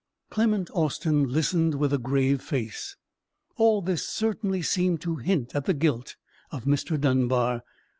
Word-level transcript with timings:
Clement 0.31 0.67
Austin 0.73 1.29
listened 1.31 1.75
with 1.75 1.93
a 1.93 1.99
grave 1.99 2.41
face. 2.41 2.95
All 3.57 3.83
this 3.83 4.03
certainly 4.03 4.63
seemed 4.63 4.99
to 5.01 5.17
hint 5.17 5.53
at 5.53 5.65
the 5.65 5.75
guilt 5.75 6.15
of 6.49 6.63
Mr. 6.65 6.99
Dunbar. 6.99 7.61